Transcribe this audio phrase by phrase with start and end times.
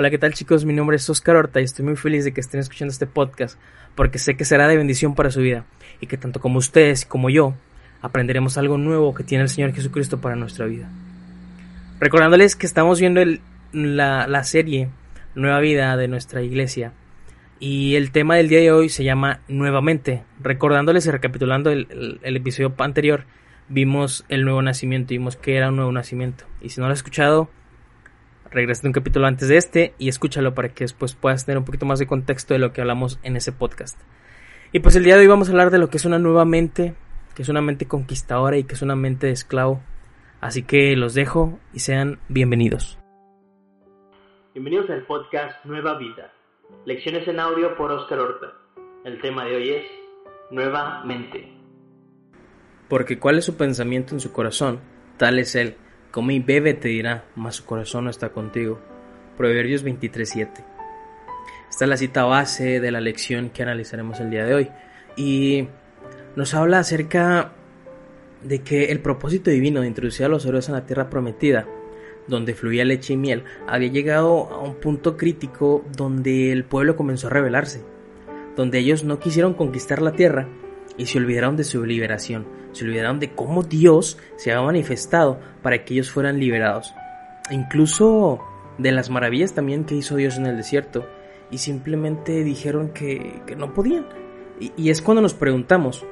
[0.00, 0.64] Hola, ¿qué tal chicos?
[0.64, 3.58] Mi nombre es Oscar Horta y estoy muy feliz de que estén escuchando este podcast
[3.96, 5.64] porque sé que será de bendición para su vida
[6.00, 7.54] y que tanto como ustedes como yo
[8.00, 10.88] aprenderemos algo nuevo que tiene el Señor Jesucristo para nuestra vida.
[11.98, 13.24] Recordándoles que estamos viendo
[13.72, 14.88] la, serie
[15.34, 16.92] Nueva Vida de nuestra iglesia
[17.58, 20.22] y el tema del día de hoy se llama Nuevamente.
[20.40, 23.24] Recordándoles y recapitulando el, el episodio anterior,
[23.68, 26.44] vimos el nuevo nacimiento, vimos que era un nuevo nacimiento.
[26.60, 27.50] Y si no lo has escuchado,
[28.50, 31.86] regresa un capítulo antes de este y escúchalo para que después puedas tener un poquito
[31.86, 34.00] más de contexto de lo que hablamos en ese podcast.
[34.72, 36.44] Y pues el día de hoy vamos a hablar de lo que es una nueva
[36.44, 36.94] mente,
[37.34, 39.80] que es una mente conquistadora y que es una mente de esclavo.
[40.40, 42.98] Así que los dejo y sean bienvenidos.
[44.54, 46.32] Bienvenidos al podcast Nueva Vida.
[46.84, 48.52] Lecciones en audio por Oscar Horta.
[49.04, 49.84] El tema de hoy es
[50.50, 51.52] Nueva Mente.
[52.88, 54.80] Porque cuál es su pensamiento en su corazón,
[55.16, 55.76] tal es él
[56.18, 58.80] Come y bebe te dirá, mas su corazón no está contigo.
[59.36, 60.64] Proverbios 23:7.
[61.70, 64.68] Esta es la cita base de la lección que analizaremos el día de hoy.
[65.16, 65.68] Y
[66.34, 67.52] nos habla acerca
[68.42, 71.68] de que el propósito divino de introducir a los héroes en la tierra prometida,
[72.26, 77.28] donde fluía leche y miel, había llegado a un punto crítico donde el pueblo comenzó
[77.28, 77.84] a rebelarse,
[78.56, 80.48] donde ellos no quisieron conquistar la tierra
[80.96, 85.84] y se olvidaron de su liberación, se olvidaron de cómo Dios se había manifestado para
[85.84, 86.94] que ellos fueran liberados.
[87.50, 88.40] Incluso
[88.78, 91.06] de las maravillas también que hizo Dios en el desierto.
[91.50, 94.06] Y simplemente dijeron que, no podían.
[94.60, 96.04] Y, y es cuando nos preguntamos,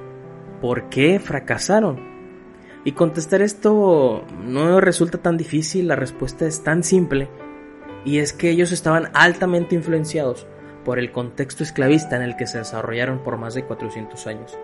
[0.61, 2.17] ¿por qué fracasaron?
[2.85, 7.29] Y contestar esto no resulta tan difícil, la respuesta es tan simple.
[8.05, 10.47] Y es que ellos estaban altamente influenciados
[10.85, 14.57] por el contexto esclavista en el que se desarrollaron por más de 400 años.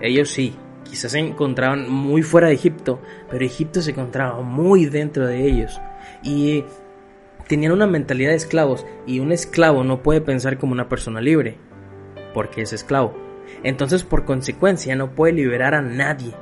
[0.00, 0.54] Ellos sí,
[0.84, 5.80] quizás se encontraban muy fuera de Egipto, pero Egipto se encontraba muy dentro de ellos.
[6.22, 6.64] Y
[7.46, 11.56] tenían una mentalidad de esclavos, y un esclavo no puede pensar como una persona libre,
[12.34, 13.16] porque es esclavo.
[13.62, 16.32] Entonces, por consecuencia, no puede liberar a nadie.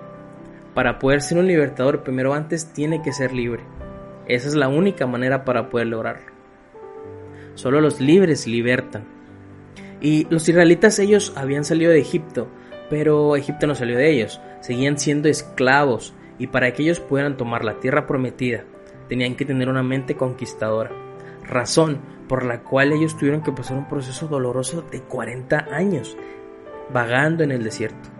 [0.75, 3.63] Para poder ser un libertador, primero antes tiene que ser libre.
[4.27, 6.33] Esa es la única manera para poder lograrlo.
[7.55, 9.05] Solo los libres libertan.
[10.01, 12.49] Y los israelitas ellos habían salido de Egipto
[12.89, 16.15] pero Egipto no salió de ellos, seguían siendo esclavos.
[16.39, 18.65] Y para que ellos pudieran tomar la tierra prometida
[19.09, 20.91] tenían que tener una mente conquistadora,
[21.45, 26.17] razón por la cual ellos tuvieron que pasar un proceso doloroso de 40 años
[26.93, 28.11] vagando en el desierto.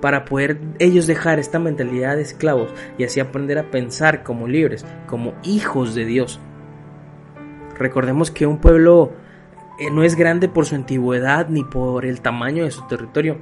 [0.00, 4.84] Para poder ellos dejar esta mentalidad de esclavos y así aprender a pensar como libres,
[5.06, 6.40] como hijos de Dios.
[7.78, 9.12] Recordemos que un pueblo
[9.80, 13.38] eh, no es grande por su antigüedad ni por el tamaño de su territorio,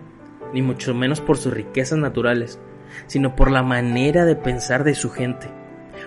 [0.53, 2.59] ni mucho menos por sus riquezas naturales,
[3.07, 5.49] sino por la manera de pensar de su gente.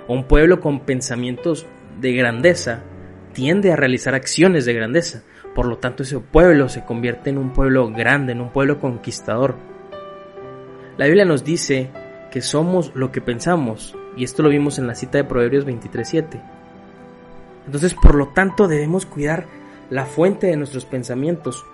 [0.07, 1.65] Un pueblo con pensamientos
[1.99, 2.83] de grandeza
[3.33, 5.23] tiende a realizar acciones de grandeza,
[5.53, 9.55] por lo tanto ese pueblo se convierte en un pueblo grande, en un pueblo conquistador.
[10.97, 11.89] La Biblia nos dice
[12.31, 16.41] que somos lo que pensamos, y esto lo vimos en la cita de Proverbios 23.7.
[17.65, 19.45] Entonces, por lo tanto, debemos cuidar
[19.89, 21.65] la fuente de nuestros pensamientos,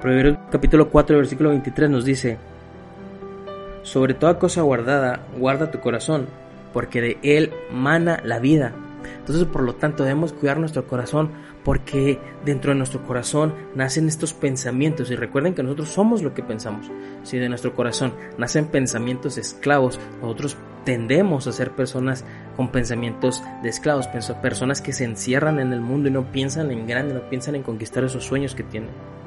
[0.00, 2.38] Proverbios capítulo 4, versículo 23 nos dice,
[3.82, 6.26] Sobre toda cosa guardada, guarda tu corazón,
[6.72, 8.72] porque de él mana la vida.
[9.18, 11.30] Entonces, por lo tanto, debemos cuidar nuestro corazón,
[11.64, 15.10] porque dentro de nuestro corazón nacen estos pensamientos.
[15.10, 16.90] Y recuerden que nosotros somos lo que pensamos.
[17.22, 20.56] Si de nuestro corazón nacen pensamientos esclavos, nosotros
[20.86, 22.24] tendemos a ser personas
[22.56, 26.86] con pensamientos de esclavos, personas que se encierran en el mundo y no piensan en
[26.86, 29.19] grande, no piensan en conquistar esos sueños que tienen.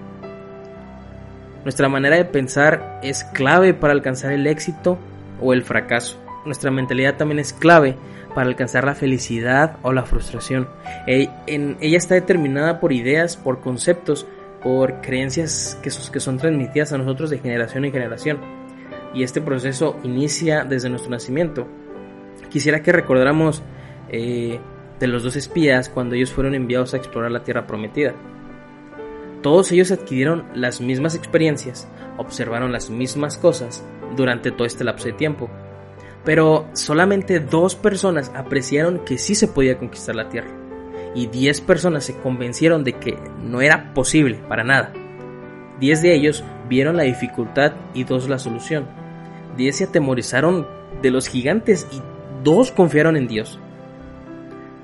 [1.64, 4.98] Nuestra manera de pensar es clave para alcanzar el éxito
[5.42, 6.20] o el fracaso.
[6.46, 7.96] Nuestra mentalidad también es clave
[8.36, 10.68] para alcanzar la felicidad o la frustración.
[11.08, 14.26] ella está determinada por ideas, por conceptos,
[14.62, 18.40] por creencias que, son transmitidas a nosotros de generación en generación.
[19.14, 21.68] Y este proceso inicia desde nuestro nacimiento.
[22.50, 23.62] Quisiera que recordáramos
[24.10, 24.60] eh,
[25.00, 28.14] de los dos espías cuando ellos fueron enviados a explorar la tierra prometida.
[29.44, 31.86] Todos ellos adquirieron las mismas experiencias,
[32.18, 33.84] observaron las mismas cosas
[34.16, 35.50] durante todo este lapso de tiempo.
[36.24, 40.50] Pero solamente dos personas apreciaron que sí se podía conquistar la Tierra.
[41.14, 44.94] Y diez personas se convencieron de que no era posible para nada.
[45.78, 48.88] Diez de ellos vieron la dificultad y dos la solución.
[49.58, 50.66] Diez se atemorizaron
[51.02, 52.02] de los gigantes y
[52.46, 53.60] dos confiaron en Dios.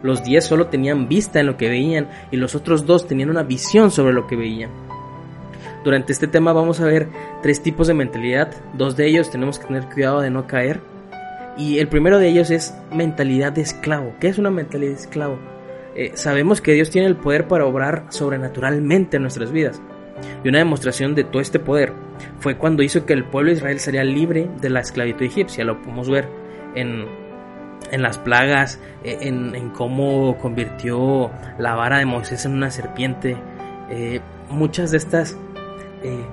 [0.01, 3.43] Los diez solo tenían vista en lo que veían y los otros dos tenían una
[3.43, 4.69] visión sobre lo que veían.
[5.83, 7.09] Durante este tema vamos a ver
[7.41, 8.51] tres tipos de mentalidad.
[8.73, 10.79] Dos de ellos tenemos que tener cuidado de no caer.
[11.57, 14.13] Y el primero de ellos es mentalidad de esclavo.
[14.19, 15.37] ¿Qué es una mentalidad de esclavo?
[15.95, 19.81] eh, sabemos que Dios tiene el poder para obrar sobrenaturalmente en nuestras vidas.
[20.43, 21.93] Y una demostración de todo este poder
[22.39, 25.65] fue cuando hizo que el pueblo de Israel sería libre de la esclavitud egipcia.
[25.65, 26.27] Lo podemos ver
[26.75, 27.05] en,
[27.91, 33.37] en las plagas, eh, en, cómo convirtió la vara de Moisés en una serpiente.
[33.89, 35.37] Eh, muchas de estas
[36.03, 36.25] eh,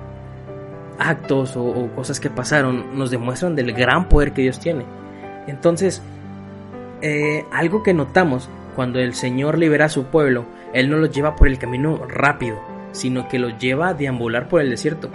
[0.99, 4.85] actos o, cosas que pasaron nos demuestran del gran poder que Dios tiene.
[5.47, 6.01] Entonces,
[7.51, 11.47] algo que notamos cuando el Señor libera a su pueblo, Él no los lleva por
[11.47, 12.59] el camino rápido,
[12.91, 15.09] sino que los lleva a deambular por el desierto.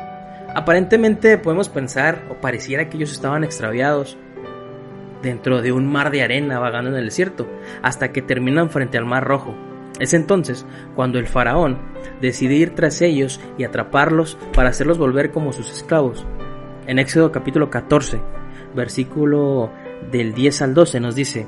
[0.55, 4.17] Aparentemente podemos pensar o pareciera que ellos estaban extraviados
[5.23, 7.47] dentro de un mar de arena vagando en el desierto,
[7.83, 9.55] hasta que terminan frente al mar rojo.
[10.01, 11.79] Es entonces cuando el faraón
[12.21, 16.27] decide ir tras ellos y atraparlos para hacerlos volver como sus esclavos.
[16.87, 18.21] En Éxodo capítulo 14,
[18.75, 19.71] versículo
[20.11, 21.47] del 10 al 12 nos dice,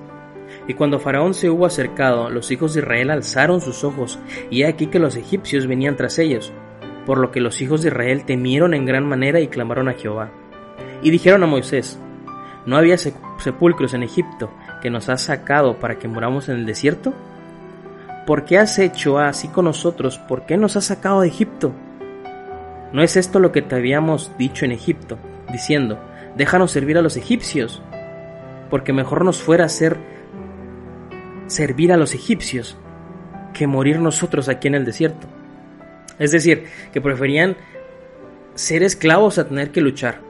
[0.68, 4.18] y cuando Faraón se hubo acercado, los hijos de Israel alzaron sus ojos,
[4.50, 6.52] y he aquí que los egipcios venían tras ellos,
[7.04, 10.30] por lo que los hijos de Israel temieron en gran manera y clamaron a Jehová.
[11.02, 12.00] Y dijeron a Moisés,
[12.66, 14.50] ¿no había sepulcros en Egipto
[14.80, 17.12] que nos has sacado para que muramos en el desierto?
[18.26, 20.18] ¿Por qué has hecho así con nosotros?
[20.18, 21.72] ¿Por qué nos has sacado de Egipto?
[22.92, 25.18] ¿No es esto lo que te habíamos dicho en Egipto,
[25.50, 25.98] diciendo,
[26.36, 27.82] déjanos servir a los egipcios?
[28.70, 29.98] Porque mejor nos fuera ser
[31.46, 32.76] servir a los egipcios
[33.52, 35.26] que morir nosotros aquí en el desierto.
[36.18, 37.56] Es decir, que preferían
[38.54, 40.20] ser esclavos a tener que luchar.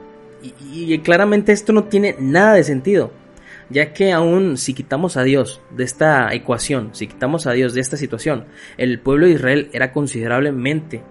[0.71, 3.11] Y, claramente esto no tiene nada de sentido,
[3.69, 7.81] ya que aún si quitamos a Dios de esta ecuación, si quitamos a Dios de
[7.81, 8.45] esta situación,
[8.77, 11.01] el pueblo de Israel era considerablemente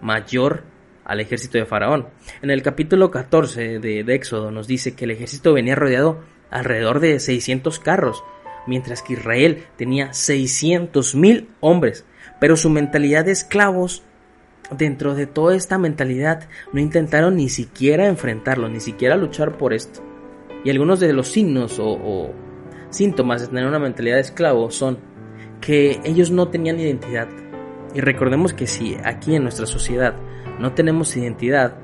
[0.00, 0.64] mayor
[1.04, 2.08] al ejército de Faraón.
[2.42, 7.18] En el capítulo 14 de, Éxodo nos dice que el ejército venía rodeado alrededor de
[7.20, 8.22] 600 carros
[8.66, 12.04] mientras que Israel tenía 600.000 hombres,
[12.40, 14.02] pero su mentalidad de esclavos,
[14.70, 20.00] dentro de toda esta mentalidad, no intentaron ni siquiera enfrentarlo, ni siquiera luchar por esto.
[20.64, 22.30] Y algunos de los signos o,
[22.90, 24.98] síntomas de tener una mentalidad de esclavo son
[25.60, 27.28] que ellos no tenían identidad.
[27.94, 30.14] Y recordemos que si aquí en nuestra sociedad
[30.58, 31.76] no tenemos identidad,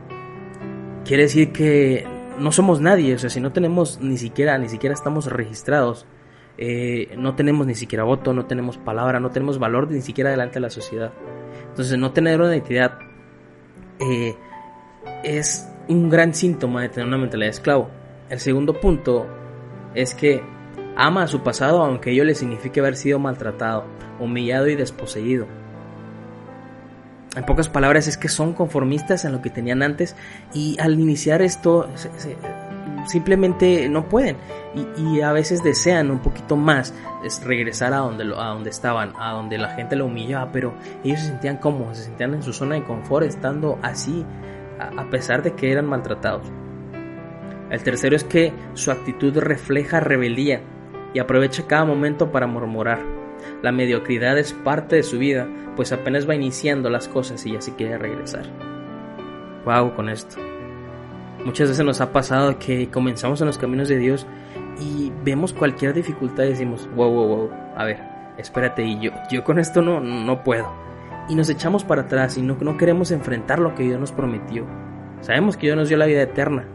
[1.05, 2.06] quiere decir que
[2.38, 6.06] no somos nadie, o sea, si no tenemos ni siquiera, ni siquiera estamos registrados,
[6.56, 10.55] eh, no tenemos ni siquiera voto, no tenemos palabra, no tenemos valor ni siquiera delante
[10.55, 11.12] de la sociedad.
[11.69, 12.99] Entonces no tener una identidad
[14.00, 14.35] eh,
[15.23, 17.91] es un gran síntoma de tener una mentalidad de esclavo.
[18.29, 19.26] El segundo punto
[19.94, 20.43] es que
[20.97, 23.85] ama a su pasado aunque ello le signifique haber sido maltratado,
[24.19, 25.47] humillado y desposeído.
[27.37, 30.17] En pocas palabras es que son conformistas en lo que tenían antes
[30.52, 31.88] y al iniciar esto
[33.06, 34.37] simplemente no pueden
[34.97, 36.94] y, a veces desean un poquito más
[37.25, 40.75] es regresar a donde, a donde estaban, a donde la gente lo humillaba, pero
[41.05, 44.25] ellos se sentían cómodos, se sentían en su zona de confort estando así,
[44.79, 46.47] a, a pesar de que eran maltratados.
[47.70, 50.61] El tercero es que su actitud refleja rebeldía
[51.12, 53.00] y aprovecha cada momento para murmurar.
[53.62, 57.61] La mediocridad es parte de su vida, pues apenas va iniciando las cosas y ya
[57.61, 58.47] se quiere regresar.
[59.64, 60.50] Wow con esto.
[61.44, 64.26] Muchas veces nos ha pasado que comenzamos en los caminos de Dios
[64.78, 67.98] y vemos cualquier dificultad y decimos, wow, wow, wow, a ver,
[68.37, 70.70] espérate, y yo, yo con esto no, no puedo.
[71.31, 74.66] Y nos echamos para atrás y no, no queremos enfrentar lo que Dios nos prometió.
[75.23, 76.66] Sabemos que Dios nos dio la vida eterna,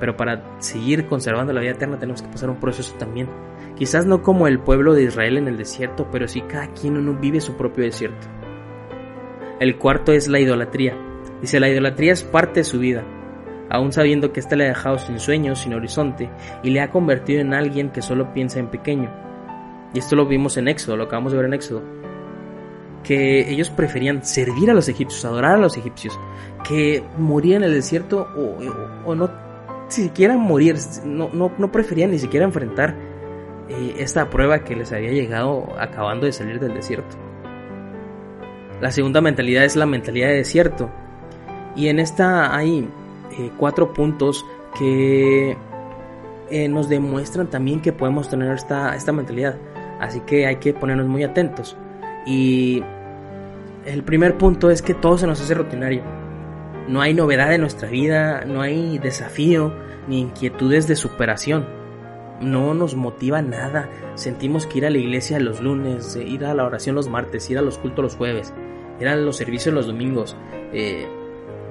[0.00, 3.28] pero para seguir conservando la vida eterna tenemos que pasar un proceso también.
[3.76, 7.40] Quizás no como el pueblo de Israel en el desierto, pero sí cada quien vive
[7.40, 8.26] su propio desierto.
[9.60, 10.96] El cuarto es la idolatría.
[11.40, 13.04] Dice, la idolatría es parte de su vida
[13.70, 16.30] aún sabiendo que éste le ha dejado sin sueños, sin horizonte,
[16.62, 19.10] y le ha convertido en alguien que solo piensa en pequeño.
[19.94, 21.82] Y esto lo vimos en Éxodo, lo acabamos de ver en Éxodo.
[23.02, 26.18] Que ellos preferían servir a los egipcios, adorar a los egipcios,
[26.66, 28.28] que morir en el desierto
[29.04, 29.30] o, no
[29.88, 32.94] siquiera morir, no, no, preferían ni siquiera enfrentar
[33.70, 37.16] eh, esta prueba que les había llegado acabando de salir del desierto.
[38.82, 40.90] La segunda mentalidad es la mentalidad de desierto.
[41.74, 42.88] Y en esta hay
[43.32, 44.44] eh, cuatro puntos
[44.78, 45.56] que
[46.50, 49.56] eh, nos demuestran también que podemos tener esta, esta mentalidad.
[50.00, 51.76] Así que hay que ponernos muy atentos.
[52.26, 52.82] Y
[53.84, 56.02] el primer punto es que todo se nos hace rutinario.
[56.88, 59.74] No hay novedad en nuestra vida, no hay desafío
[60.06, 61.66] ni inquietudes de superación.
[62.40, 63.90] No nos motiva nada.
[64.14, 67.50] Sentimos que ir a la iglesia los lunes, eh, ir a la oración los martes,
[67.50, 68.54] ir a los cultos los jueves,
[69.00, 70.36] ir a los servicios los domingos,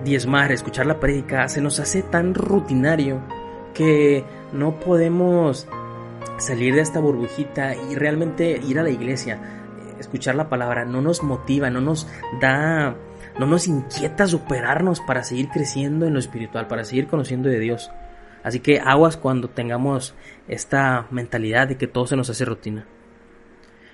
[0.04, 3.22] diezmar, escuchar la prédica, se nos hace tan rutinario
[3.74, 4.24] que
[4.54, 5.68] no podemos
[6.38, 9.40] salir de esta burbujita y realmente ir a la iglesia.
[10.00, 12.08] escuchar la palabra no nos motiva, no nos
[12.40, 12.96] da,
[13.40, 17.92] no nos inquieta superarnos para seguir creciendo en lo espiritual, para seguir conociendo de Dios.
[18.44, 20.14] Así que aguas cuando tengamos
[20.48, 22.86] esta mentalidad de que todo se nos hace rutina.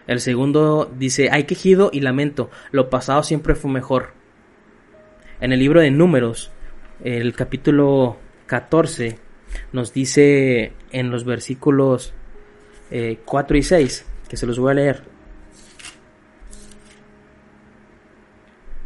[0.05, 4.23] El segundo dice, hay quejido y lamento, lo pasado siempre fue mejor.
[5.44, 6.52] En el libro de números,
[7.04, 9.18] el capítulo 14,
[9.74, 12.14] nos dice en los versículos
[13.26, 15.04] 4 eh, y 6, que se los voy a leer.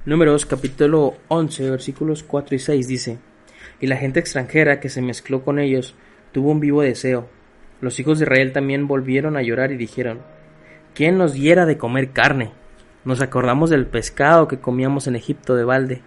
[0.05, 3.19] Números capítulo 11, versículos 4 y 6 dice,
[3.79, 5.93] y la gente extranjera que se mezcló con ellos
[6.31, 7.29] tuvo un vivo deseo.
[7.81, 10.21] Los hijos de Israel también volvieron a llorar y dijeron,
[10.95, 12.49] ¿quién nos diera de comer carne?
[13.05, 16.01] Nos acordamos del pescado que comíamos en Egipto de balde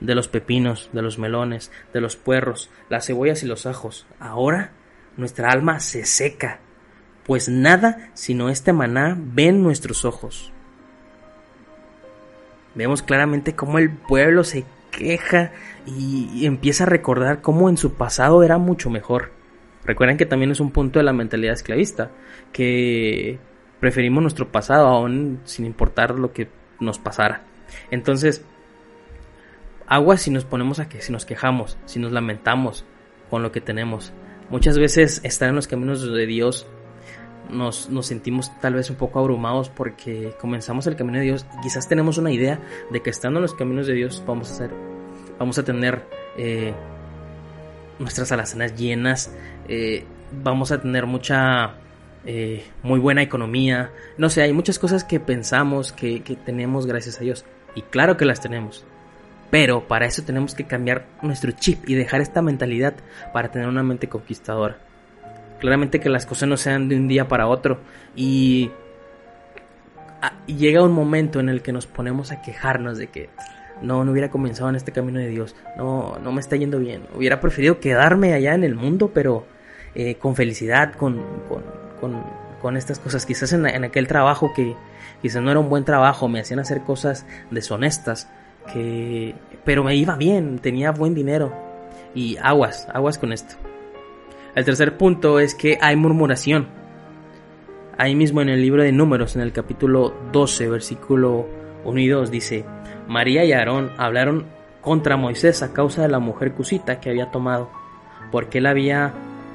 [0.00, 4.06] de los pepinos, de los melones, de los puerros, las cebollas y los ajos.
[4.18, 4.72] Ahora
[5.16, 6.60] nuestra alma se seca,
[7.24, 10.52] pues nada sino este maná ven nuestros ojos.
[12.74, 15.52] Vemos claramente cómo el pueblo se queja
[15.86, 19.30] y empieza a recordar cómo en su pasado era mucho mejor.
[19.84, 22.10] Recuerden que también es un punto de la mentalidad esclavista,
[22.52, 23.38] que
[23.80, 26.48] preferimos nuestro pasado aún sin importar lo que
[26.80, 27.42] nos pasara.
[27.90, 28.44] Entonces,
[29.86, 32.84] Agua si nos ponemos a que, si nos quejamos, si nos lamentamos
[33.30, 34.12] con lo que tenemos.
[34.50, 36.66] Muchas veces estar en los caminos de Dios
[37.50, 41.46] nos, sentimos tal vez un poco abrumados porque comenzamos el camino de Dios.
[41.58, 42.60] Y quizás tenemos una idea
[42.90, 44.70] de que estando en los caminos de Dios vamos a hacer,
[45.38, 46.02] vamos a tener
[46.36, 46.74] eh,
[47.98, 49.34] nuestras alacenas llenas,
[49.68, 50.04] eh,
[50.42, 51.74] vamos a tener mucha,
[52.24, 57.24] eh, muy buena economía, no sé, hay muchas cosas que pensamos que tenemos gracias a
[57.24, 57.44] Dios.
[57.74, 58.86] Y claro que las tenemos,
[59.54, 62.94] pero para eso tenemos que cambiar nuestro chip y dejar esta mentalidad
[63.32, 64.78] para tener una mente conquistadora.
[65.60, 67.78] Claramente que las cosas no sean de un día para otro.
[68.16, 68.72] Y,
[70.48, 73.30] llega un momento en el que nos ponemos a quejarnos de que
[73.80, 77.02] no, no hubiera comenzado en este camino de Dios, no, no me está yendo bien,
[77.14, 79.46] hubiera preferido quedarme allá en el mundo, pero
[79.94, 81.22] eh, con felicidad, con,
[82.60, 84.74] con, estas cosas, quizás en, en aquel trabajo que
[85.22, 88.28] quizás no era un buen trabajo, me hacían hacer cosas deshonestas,
[88.72, 91.52] que pero me iba bien, tenía buen dinero
[92.14, 93.56] y aguas, aguas con esto.
[94.54, 96.68] El tercer punto es que hay murmuración.
[97.96, 101.46] Ahí mismo en el libro de Números, en el capítulo 12, versículo
[101.84, 102.64] 1 y 2, dice,
[103.08, 104.46] María y Aarón hablaron
[104.80, 107.70] contra Moisés a causa de la mujer cusita que había tomado,
[108.30, 109.12] porque él había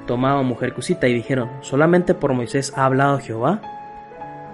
[0.08, 3.62] tomado mujer cusita y dijeron, ¿solamente por Moisés ha hablado Jehová?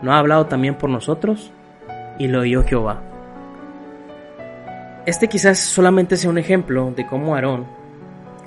[0.02, 1.52] ¿No ha hablado también por nosotros?
[2.20, 3.15] Y lo oyó Jehová.
[5.06, 7.66] Este quizás solamente sea un ejemplo de cómo Aarón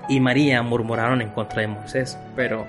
[0.09, 2.67] y María murmuraron en contra de Moisés, pero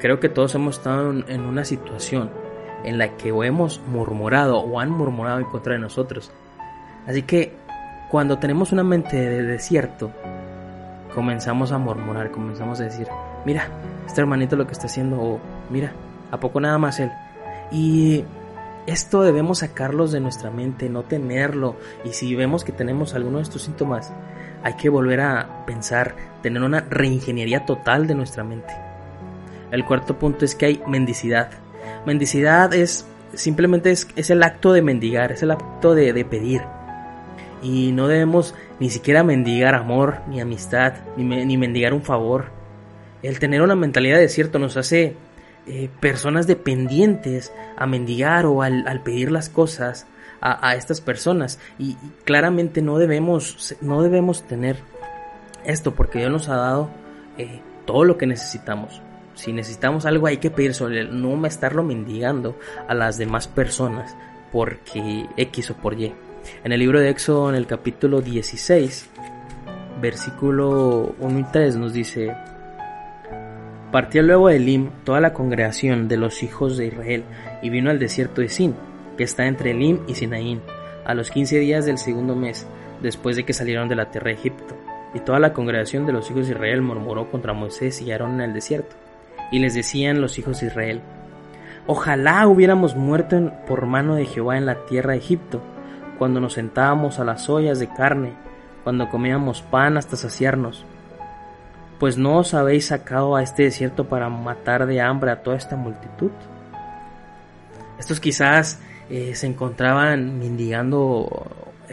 [0.00, 2.30] creo que todos hemos estado en una situación
[2.82, 6.32] en la que o hemos murmurado o han murmurado en contra de nosotros.
[7.06, 7.52] Así que
[8.10, 10.10] cuando tenemos una mente de desierto,
[11.14, 13.06] comenzamos a murmurar, comenzamos a decir,
[13.44, 13.68] mira,
[14.04, 15.40] este hermanito lo que está haciendo, o
[15.70, 15.92] mira,
[16.32, 17.12] ¿a poco nada más él?
[17.70, 18.24] Y
[18.86, 21.76] esto debemos sacarlos de nuestra mente, no tenerlo.
[22.04, 24.12] Y si vemos que tenemos alguno de estos síntomas,
[24.62, 28.72] hay que volver a pensar, tener una reingeniería total de nuestra mente.
[29.70, 31.50] El cuarto punto es que hay mendicidad.
[32.06, 36.62] Mendicidad es simplemente es, el acto de mendigar, es el acto de, pedir.
[37.62, 42.46] Y no debemos ni siquiera mendigar amor, ni amistad, ni mendigar un favor.
[43.22, 45.14] El tener una mentalidad de cierto nos hace
[45.72, 50.06] eh, personas dependientes a mendigar o al, pedir las cosas
[50.40, 51.60] a, estas personas.
[51.78, 54.78] Y, claramente no debemos no debemos tener
[55.64, 56.90] esto porque Dios nos ha dado
[57.38, 59.00] eh, todo lo que necesitamos.
[59.34, 61.22] Si necesitamos algo hay que pedir sobre él.
[61.22, 62.58] No estarlo mendigando
[62.88, 64.16] a las demás personas
[64.50, 66.12] porque X o por Y.
[66.64, 69.08] En el libro de Éxodo en el capítulo 16
[70.00, 72.34] versículo 1 y 3 nos dice
[73.92, 77.24] Partió luego de Elim toda la congregación de los hijos de Israel
[77.60, 78.76] y vino al desierto de Sin,
[79.16, 80.60] que está entre Elim y Sinaín,
[81.04, 82.68] a los quince días del segundo mes,
[83.02, 84.76] después de que salieron de la tierra de Egipto.
[85.12, 88.42] Y toda la congregación de los hijos de Israel murmuró contra Moisés y Aarón en
[88.42, 88.94] el desierto.
[89.50, 91.00] Y les decían los hijos de Israel,
[91.88, 95.60] Ojalá hubiéramos muerto por mano de Jehová en la tierra de Egipto,
[96.16, 98.34] cuando nos sentábamos a las ollas de carne,
[98.84, 100.84] cuando comíamos pan hasta saciarnos
[102.00, 105.76] pues no os habéis sacado a este desierto para matar de hambre a toda esta
[105.76, 106.30] multitud.
[107.98, 108.80] Estos quizás
[109.10, 111.46] eh, se encontraban mendigando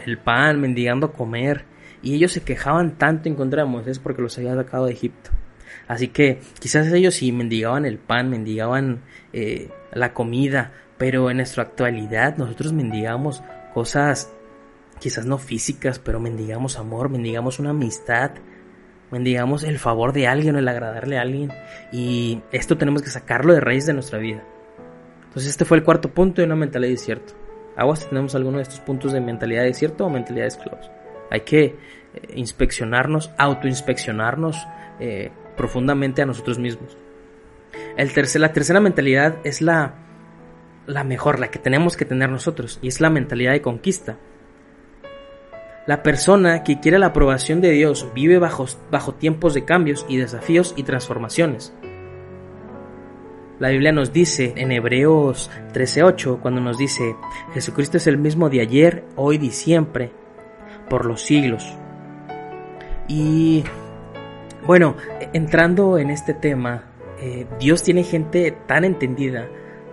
[0.06, 1.66] el pan, mendigando comer,
[2.02, 5.30] y ellos se quejaban tanto en contra de Moisés porque los había sacado de Egipto.
[5.86, 11.62] Así que quizás ellos sí mendigaban el pan, mendigaban eh, la comida, Pero en nuestra
[11.62, 14.32] actualidad nosotros mendigamos cosas
[14.98, 18.32] quizás no físicas, pero mendigamos amor, mendigamos una amistad,
[19.10, 21.52] mendigamos el favor de alguien o el agradarle a alguien.
[21.92, 24.44] Y esto tenemos que sacarlo de raíz de nuestra vida.
[25.24, 27.34] Entonces este fue el cuarto punto de una mentalidad de desierto.
[27.76, 30.90] Aguas tenemos alguno de estos puntos de mentalidad de desierto o mentalidad de esclavos.
[31.30, 31.76] Hay que eh,
[32.34, 34.66] inspeccionarnos, autoinspeccionarnos
[34.98, 36.96] eh, profundamente a nosotros mismos.
[37.96, 39.94] El tercer, la tercera mentalidad es la,
[40.86, 44.16] la mejor, la que tenemos que tener nosotros, y es la mentalidad de conquista.
[45.88, 50.18] La persona que quiere la aprobación de Dios vive bajo, bajo tiempos de cambios y
[50.18, 51.72] desafíos y transformaciones.
[53.58, 57.16] La Biblia nos dice en Hebreos 13:8, cuando nos dice,
[57.54, 60.12] Jesucristo es el mismo de ayer, hoy y siempre,
[60.90, 61.66] por los siglos.
[63.08, 63.64] Y
[64.66, 64.94] bueno,
[65.32, 66.84] entrando en este tema,
[67.18, 69.48] eh, Dios tiene gente tan entendida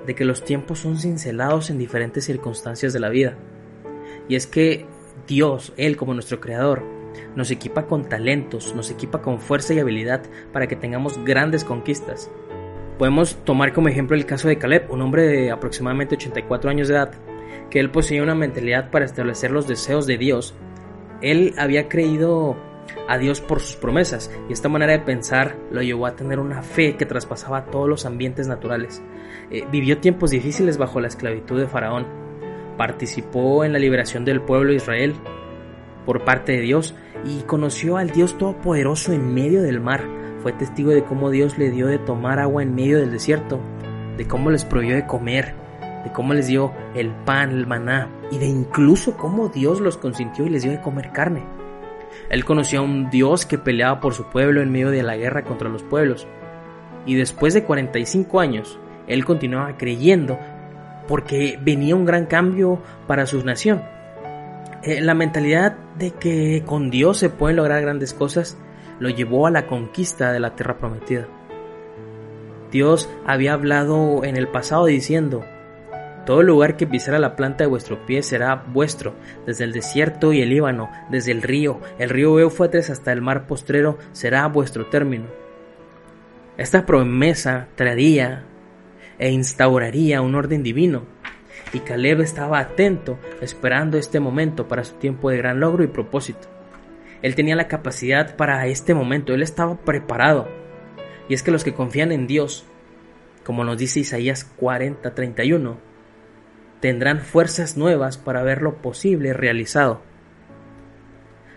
[0.06, 3.38] de que los tiempos son cincelados en diferentes circunstancias de la vida.
[4.28, 4.88] Y es que
[5.28, 6.84] Dios, Él como nuestro Creador,
[7.36, 12.30] nos equipa con talentos, nos equipa con fuerza y habilidad para que tengamos grandes conquistas.
[12.98, 16.96] Podemos tomar como ejemplo el caso de Caleb, un hombre de aproximadamente 84 años de
[16.96, 17.12] edad,
[17.70, 20.54] que él poseía una mentalidad para establecer los deseos de Dios.
[21.22, 22.56] Él había creído
[23.08, 26.62] a Dios por sus promesas y esta manera de pensar lo llevó a tener una
[26.62, 29.02] fe que traspasaba todos los ambientes naturales.
[29.52, 32.25] Eh, vivió tiempos difíciles bajo la esclavitud de Faraón,
[32.78, 35.16] participó en la liberación del pueblo de Israel
[36.06, 40.04] por parte de Dios y conoció al Dios Todopoderoso en medio del mar.
[40.42, 43.60] Fue testigo de cómo Dios le dio de tomar agua en medio del desierto,
[44.18, 45.56] de cómo les prohibió de comer,
[46.04, 50.46] de cómo les dio el pan, el maná y de incluso cómo Dios los consintió
[50.46, 51.44] y les dio de comer carne.
[52.30, 55.44] Él conoció a un Dios que peleaba por su pueblo en medio de la guerra
[55.44, 56.28] contra los pueblos.
[57.06, 60.40] Y después de 45 años, él continuaba creyendo
[61.08, 63.84] porque venía un gran cambio para su nación.
[64.84, 68.58] Eh, la mentalidad de que con Dios se pueden lograr grandes cosas
[69.00, 71.28] lo llevó a la conquista de la tierra prometida.
[72.72, 75.44] Dios había hablado en el pasado diciendo,
[76.26, 79.14] todo lugar que pisara la planta de vuestro pie será vuestro,
[79.46, 83.48] desde el desierto y el Líbano, desde el río, el río Éufrates hasta el mar
[83.48, 85.26] postrero será vuestro término.
[86.58, 88.44] Esta promesa traería
[89.20, 91.04] e instauraría un orden divino.
[91.74, 96.48] Y Caleb estaba atento, esperando este momento para su tiempo de gran logro y propósito.
[97.22, 100.48] Él tenía la capacidad para este momento, él estaba preparado.
[101.28, 102.66] Y es que los que confían en Dios,
[103.44, 105.78] como nos dice Isaías 40:31,
[106.82, 110.02] tendrán fuerzas nuevas para ver lo posible realizado.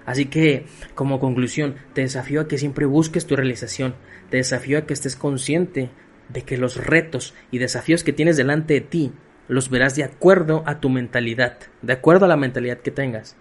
[0.07, 3.95] Así que, como conclusión, te desafío a que siempre busques tu realización,
[4.31, 5.91] te desafío a que estés consciente
[6.29, 9.13] de que los retos y desafíos que tienes delante de ti
[9.49, 13.37] los verás de acuerdo a tu mentalidad, de acuerdo a la mentalidad que tengas.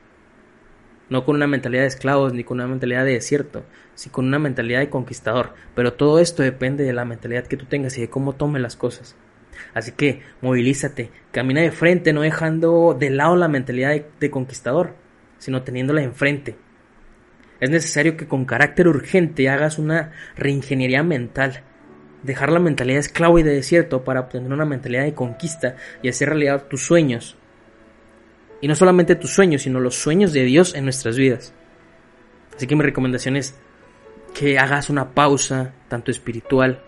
[1.09, 4.39] No con una mentalidad de esclavos ni con una mentalidad de desierto, sino con una
[4.39, 5.53] mentalidad de conquistador.
[5.75, 8.75] Pero todo esto depende de la mentalidad que tú tengas y de cómo tomes las
[8.75, 9.15] cosas.
[9.73, 14.95] Así que movilízate, camina de frente, no dejando de lado la mentalidad de, de conquistador,
[15.39, 16.57] sino teniéndola enfrente.
[17.59, 21.63] Es necesario que con carácter urgente hagas una reingeniería mental
[22.23, 26.09] dejar la mentalidad de esclavo y de desierto para obtener una mentalidad de conquista y
[26.09, 27.37] hacer realidad tus sueños.
[28.61, 31.53] Y no solamente tus sueños, sino los sueños de Dios en nuestras vidas.
[32.55, 33.55] Así que mi recomendación es
[34.33, 36.83] que hagas una pausa, tanto espiritual,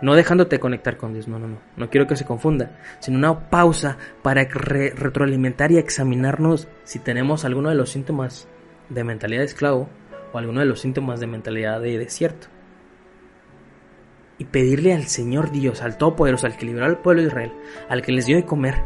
[0.00, 3.50] no dejándote conectar con Dios, no, no, no, no quiero que se confunda, sino una
[3.50, 8.48] pausa para retroalimentar y examinarnos si tenemos alguno de los síntomas
[8.88, 9.88] de mentalidad de esclavo
[10.32, 12.48] o alguno de los síntomas de mentalidad de desierto
[14.38, 17.52] y pedirle al Señor Dios, al Todopoderoso, al que liberó al pueblo de Israel,
[17.88, 18.82] al que les dio de comer,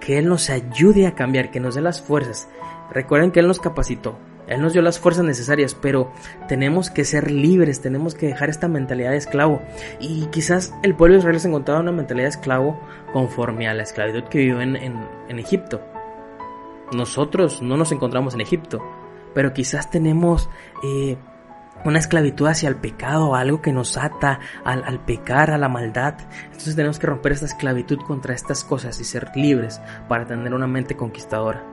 [0.00, 2.48] que Él nos ayude a cambiar, que nos dé las fuerzas.
[2.90, 6.10] Recuerden que Él nos capacitó, Él nos dio las fuerzas necesarias, pero
[6.48, 9.62] tenemos que ser libres, tenemos que dejar esta mentalidad de esclavo.
[10.00, 12.80] Y quizás el pueblo de Israel se encontraba una mentalidad de esclavo
[13.12, 15.80] conforme a la esclavitud que vivió en, en Egipto.
[16.92, 18.80] Nosotros no nos encontramos en Egipto,
[19.34, 20.48] pero quizás tenemos...
[20.82, 21.16] Eh,
[21.84, 26.14] una esclavitud hacia el pecado, algo que nos ata al, al, pecar, a la maldad.
[26.44, 30.66] Entonces tenemos que romper esta esclavitud contra estas cosas y ser libres para tener una
[30.66, 31.64] mente conquistadora.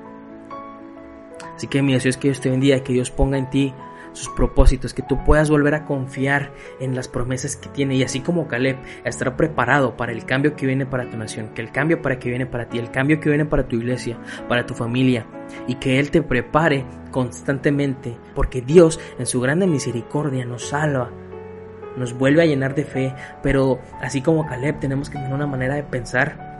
[1.55, 3.73] Así que mi deseo es que Dios te bendiga, que Dios ponga en ti
[4.13, 8.21] sus propósitos, que tú puedas volver a confiar en las promesas que tiene y así
[8.21, 12.01] como Caleb, estar preparado para el cambio que viene para tu nación, que el cambio
[12.01, 15.25] para que viene para ti, el cambio que viene para tu iglesia, para tu familia
[15.67, 21.11] y que Él te prepare constantemente, porque Dios en su grande misericordia nos salva,
[21.97, 25.75] nos vuelve a llenar de fe, pero así como Caleb tenemos que tener una manera
[25.75, 26.53] de pensar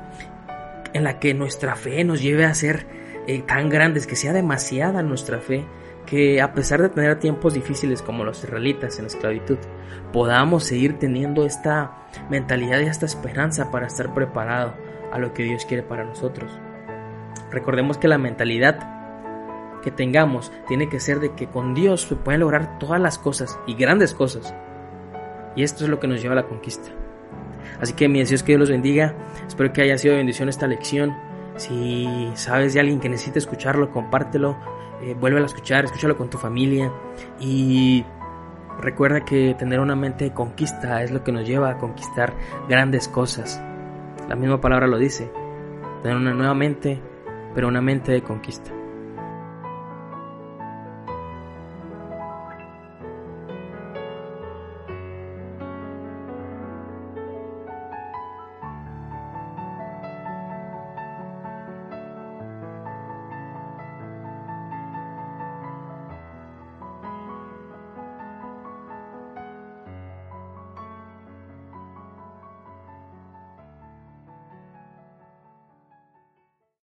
[0.93, 2.85] en la que nuestra fe nos lleve a ser
[3.27, 5.65] eh, tan grandes, que sea demasiada nuestra fe,
[6.05, 9.57] que a pesar de tener tiempos difíciles como los israelitas en la esclavitud,
[10.11, 14.73] podamos seguir teniendo esta mentalidad y esta esperanza para estar preparado
[15.11, 16.51] a lo que Dios quiere para nosotros.
[17.51, 18.93] Recordemos que la mentalidad
[19.83, 23.59] que tengamos tiene que ser de que con Dios se pueden lograr todas las cosas
[23.67, 24.55] y grandes cosas.
[25.55, 26.89] Y esto es lo que nos lleva a la conquista.
[27.79, 29.13] Así que mi deseo es que Dios los bendiga.
[29.47, 31.15] Espero que haya sido de bendición esta lección.
[31.57, 34.57] Si sabes de alguien que necesite escucharlo, compártelo.
[35.03, 36.91] Eh, a escuchar, escúchalo con tu familia.
[37.39, 38.05] Y
[38.79, 42.33] recuerda que tener una mente de conquista es lo que nos lleva a conquistar
[42.69, 43.61] grandes cosas.
[44.29, 45.29] La misma palabra lo dice.
[46.01, 47.01] Tener una nueva mente,
[47.53, 48.71] pero una mente de conquista.